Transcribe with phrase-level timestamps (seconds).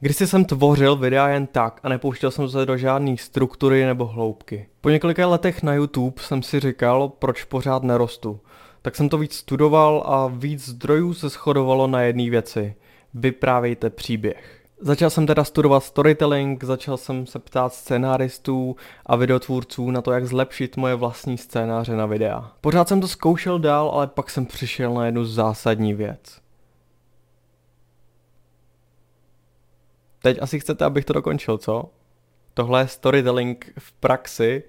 [0.00, 4.68] Když jsem tvořil videa jen tak a nepouštěl jsem se do žádné struktury nebo hloubky.
[4.80, 8.40] Po několika letech na YouTube jsem si říkal, proč pořád nerostu.
[8.82, 12.74] Tak jsem to víc studoval a víc zdrojů se shodovalo na jedné věci.
[13.14, 14.60] Vyprávějte příběh.
[14.80, 18.76] Začal jsem teda studovat storytelling, začal jsem se ptát scénáristů
[19.06, 22.52] a videotvůrců na to, jak zlepšit moje vlastní scénáře na videa.
[22.60, 26.45] Pořád jsem to zkoušel dál, ale pak jsem přišel na jednu zásadní věc.
[30.26, 31.90] Teď asi chcete, abych to dokončil, co?
[32.54, 34.62] Tohle je storytelling v praxi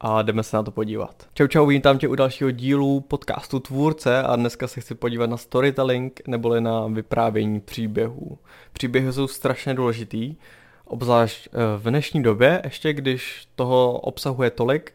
[0.00, 1.26] a jdeme se na to podívat.
[1.34, 5.36] Čau čau, vítám tě u dalšího dílu podcastu Tvůrce a dneska se chci podívat na
[5.36, 8.38] storytelling neboli na vyprávění příběhů.
[8.72, 10.36] Příběhy jsou strašně důležitý,
[10.84, 14.92] obzvlášť eh, v dnešní době, ještě když toho obsahuje tolik,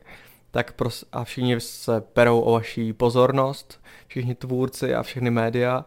[0.52, 5.86] tak pros- a všichni se perou o vaší pozornost, všichni tvůrci a všechny média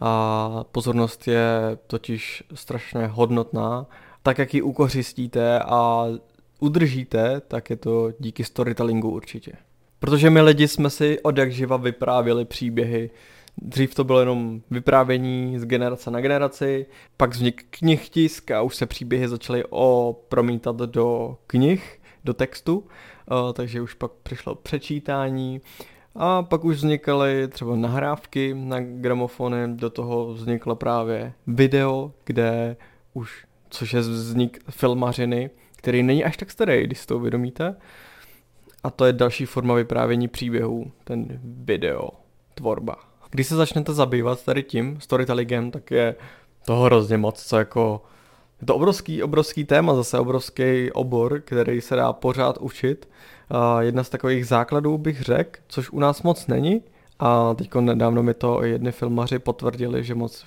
[0.00, 3.86] a pozornost je totiž strašně hodnotná.
[4.22, 6.06] Tak jak ji ukořistíte a
[6.60, 9.52] udržíte, tak je to díky storytellingu určitě.
[9.98, 13.10] Protože my lidi jsme si od jak živa vyprávěli příběhy.
[13.62, 18.76] Dřív to bylo jenom vyprávění z generace na generaci, pak vznik knih tisk a už
[18.76, 22.84] se příběhy začaly o promítat do knih, do textu,
[23.52, 25.60] takže už pak přišlo přečítání
[26.14, 32.76] a pak už vznikaly třeba nahrávky na gramofony, do toho vzniklo právě video, kde
[33.14, 37.76] už, což je vznik filmařiny, který není až tak starý, když si to uvědomíte.
[38.84, 42.10] A to je další forma vyprávění příběhů, ten video,
[42.54, 42.96] tvorba.
[43.30, 46.14] Když se začnete zabývat tady tím storytellingem, tak je
[46.66, 48.02] to hrozně moc, co jako
[48.60, 53.08] je to obrovský, obrovský téma, zase obrovský obor, který se dá pořád učit.
[53.80, 56.82] Jedna z takových základů bych řekl, což u nás moc není,
[57.18, 60.44] a teď nedávno mi to jedny filmaři potvrdili, že moc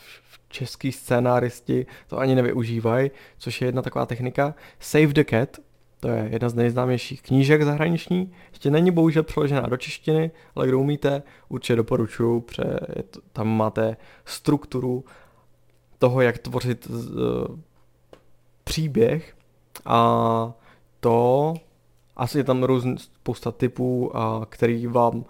[0.49, 4.55] český scénáristi to ani nevyužívají, což je jedna taková technika.
[4.79, 5.57] Save the Cat,
[5.99, 8.31] to je jedna z nejznámějších knížek zahraniční.
[8.51, 12.63] Ještě není bohužel přeložená do češtiny, ale kdo umíte, určitě doporučuji, protože
[13.33, 15.05] tam máte strukturu
[15.99, 16.87] toho, jak tvořit
[18.63, 19.33] příběh
[19.85, 20.53] a
[20.99, 21.53] to
[22.15, 25.25] asi je tam různý spousta typů, a který vám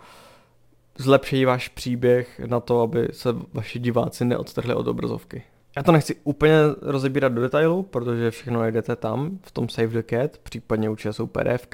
[0.97, 5.43] zlepší váš příběh na to, aby se vaši diváci neodtrhli od obrazovky.
[5.75, 10.03] Já to nechci úplně rozebírat do detailu, protože všechno najdete tam, v tom Save the
[10.09, 11.67] Cat, případně určitě jsou PDF,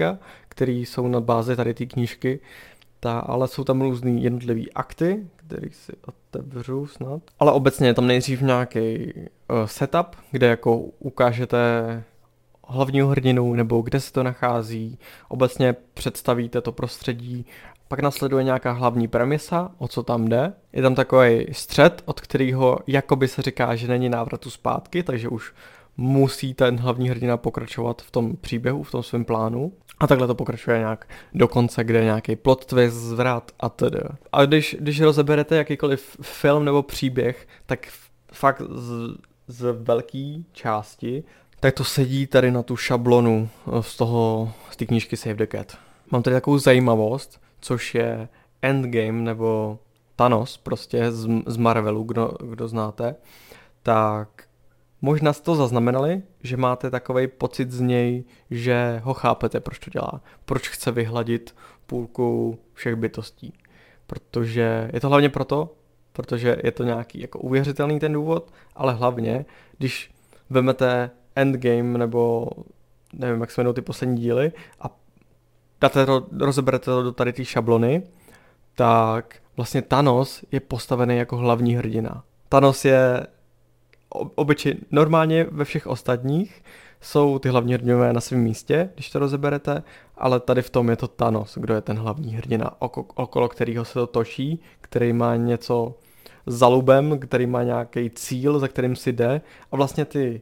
[0.50, 2.40] které jsou na bázi tady té knížky,
[3.00, 7.22] ta, ale jsou tam různý jednotlivý akty, který si otevřu snad.
[7.40, 11.58] Ale obecně je tam nejdřív nějaký uh, setup, kde jako ukážete
[12.68, 15.00] hlavního hrdinu nebo kde se to nachází,
[15.30, 17.46] obecně představíte to prostředí
[17.88, 20.54] pak nasleduje nějaká hlavní premisa, o co tam jde.
[20.74, 25.54] Je tam takový střed, od kterého jakoby se říká, že není návratu zpátky, takže už
[25.98, 29.74] musí ten hlavní hrdina pokračovat v tom příběhu, v tom svém plánu.
[30.00, 34.00] A takhle to pokračuje nějak do konce, kde nějaký plot twist, zvrat a tedy.
[34.32, 37.88] A když, když rozeberete jakýkoliv film nebo příběh, tak
[38.32, 41.24] fakt z, z velké části,
[41.60, 43.50] tak to sedí tady na tu šablonu
[43.82, 45.78] z toho, z té knížky Save the Cat.
[46.12, 48.30] Mám tady takovou zajímavost, což je
[48.62, 49.80] Endgame nebo
[50.16, 53.16] Thanos prostě z, z Marvelu, kdo, kdo znáte,
[53.84, 54.47] tak
[55.02, 59.90] možná jste to zaznamenali, že máte takový pocit z něj, že ho chápete, proč to
[59.90, 63.54] dělá, proč chce vyhladit půlku všech bytostí.
[64.08, 65.74] Protože je to hlavně proto,
[66.14, 69.46] protože je to nějaký jako uvěřitelný ten důvod, ale hlavně,
[69.78, 70.12] když
[70.50, 72.50] vemete Endgame nebo
[73.14, 74.98] nevím, jak se jmenují ty poslední díly a
[75.82, 78.04] dáte to, rozeberete to do tady té šablony,
[78.76, 82.24] tak vlastně Thanos je postavený jako hlavní hrdina.
[82.50, 83.28] Thanos je
[84.10, 86.64] obyčej, normálně ve všech ostatních
[87.02, 89.84] jsou ty hlavní hrdinové na svém místě, když to rozeberete,
[90.18, 92.82] ale tady v tom je to Thanos, kdo je ten hlavní hrdina,
[93.16, 95.96] okolo kterého se to točí, který má něco
[96.46, 99.42] za lubem, který má nějaký cíl, za kterým si jde
[99.72, 100.42] a vlastně ty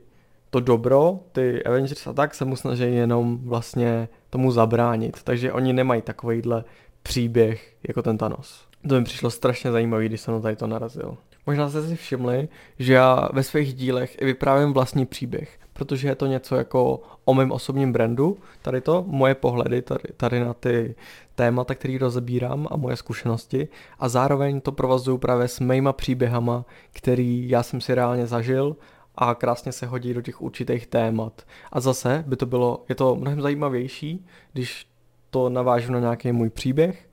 [0.49, 5.73] to dobro, ty Avengers a tak se mu snaží jenom vlastně tomu zabránit, takže oni
[5.73, 6.63] nemají takovýhle
[7.03, 8.65] příběh jako ten Thanos.
[8.89, 11.17] To mi přišlo strašně zajímavý, když jsem na tady to narazil.
[11.47, 12.47] Možná jste si všimli,
[12.79, 17.33] že já ve svých dílech i vyprávím vlastní příběh, protože je to něco jako o
[17.33, 20.95] mém osobním brandu, tady to, moje pohledy tady, tady na ty
[21.35, 23.67] témata, který rozebírám a moje zkušenosti
[23.99, 28.75] a zároveň to provazuju právě s mýma příběhama, který já jsem si reálně zažil
[29.15, 31.41] a krásně se hodí do těch určitých témat.
[31.71, 34.87] A zase by to bylo, je to mnohem zajímavější, když
[35.29, 37.09] to navážu na nějaký můj příběh,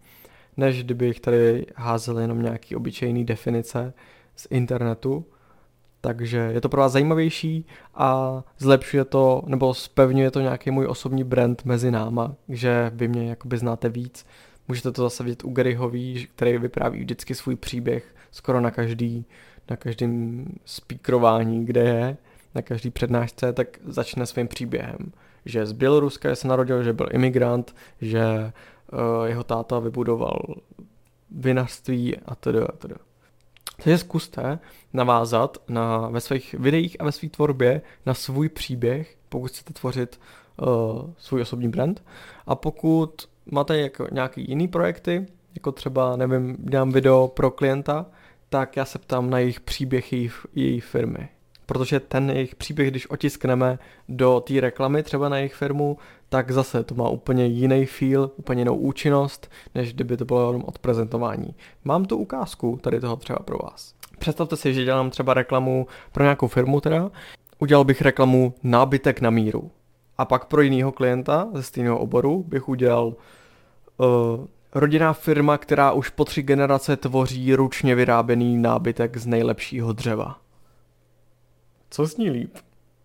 [0.56, 3.92] než kdybych tady házel jenom nějaký obyčejný definice
[4.36, 5.24] z internetu.
[6.00, 11.24] takže je to pro vás zajímavější a zlepšuje to, nebo spevňuje to nějaký můj osobní
[11.24, 14.26] brand mezi náma, že vy mě jakoby znáte víc.
[14.68, 19.26] Můžete to zase vidět u Gary Hový, který vypráví vždycky svůj příběh skoro na každý,
[19.70, 22.16] na každém speakerování, kde je,
[22.54, 25.12] na každý přednášce, tak začne svým příběhem.
[25.44, 28.52] Že z Běloruska se narodil, že byl imigrant, že
[28.92, 30.38] uh, jeho táta vybudoval
[31.30, 32.94] vinařství a tedy a tedy.
[33.84, 34.58] Takže zkuste
[34.92, 40.20] navázat na, ve svých videích a ve své tvorbě na svůj příběh, pokud chcete tvořit
[40.56, 40.66] uh,
[41.18, 42.04] svůj osobní brand.
[42.46, 48.06] A pokud máte jako nějaký jiný projekty, jako třeba, nevím, dělám video pro klienta,
[48.48, 51.28] tak já se ptám na jejich příběh jejich, jejich firmy.
[51.72, 53.78] Protože ten jejich příběh, když otiskneme
[54.08, 55.98] do té reklamy třeba na jejich firmu,
[56.28, 60.64] tak zase to má úplně jiný feel, úplně jinou účinnost, než kdyby to bylo jenom
[60.66, 61.54] odprezentování.
[61.84, 63.94] Mám tu ukázku tady toho třeba pro vás.
[64.18, 67.10] Představte si, že dělám třeba reklamu pro nějakou firmu teda,
[67.58, 69.70] udělal bych reklamu nábytek na míru.
[70.18, 76.08] A pak pro jiného klienta ze stejného oboru bych udělal uh, rodinná firma, která už
[76.08, 80.42] po tři generace tvoří ručně vyráběný nábytek z nejlepšího dřeva.
[81.92, 82.56] Co zní líp?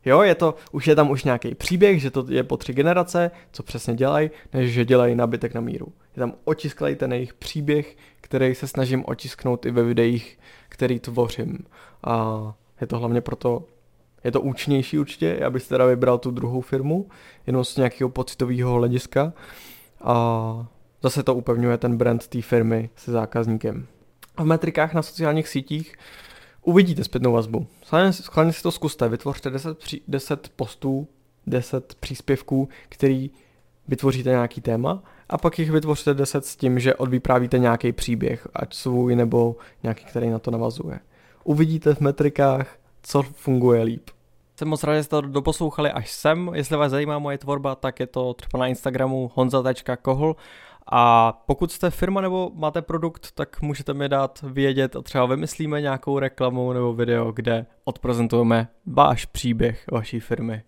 [0.05, 3.31] Jo, je to, už je tam už nějaký příběh, že to je po tři generace,
[3.51, 5.87] co přesně dělají, než že dělají nabytek na míru.
[6.15, 10.39] Je tam otisklej ten jejich příběh, který se snažím otisknout i ve videích,
[10.69, 11.57] který tvořím.
[12.03, 12.37] A
[12.81, 13.63] je to hlavně proto,
[14.23, 17.09] je to účinnější určitě, já bych teda vybral tu druhou firmu,
[17.47, 19.33] jenom z nějakého pocitového hlediska.
[20.01, 20.67] A
[21.03, 23.87] zase to upevňuje ten brand té firmy se zákazníkem.
[24.37, 25.95] V metrikách na sociálních sítích
[26.67, 27.67] uvidíte zpětnou vazbu.
[28.11, 29.77] Schválně si to zkuste, vytvořte 10,
[30.07, 31.07] 10 postů,
[31.47, 33.29] 10 příspěvků, který
[33.87, 38.73] vytvoříte nějaký téma a pak jich vytvořte 10 s tím, že odvyprávíte nějaký příběh, ať
[38.73, 40.99] svůj nebo nějaký, který na to navazuje.
[41.43, 44.09] Uvidíte v metrikách, co funguje líp.
[44.55, 46.51] Jsem moc rád, že jste to doposlouchali až sem.
[46.53, 50.35] Jestli vás zajímá moje tvorba, tak je to třeba na Instagramu honza.kohl
[50.91, 55.81] a pokud jste firma nebo máte produkt, tak můžete mi dát vědět a třeba vymyslíme
[55.81, 60.63] nějakou reklamu nebo video, kde odprezentujeme váš příběh vaší firmy.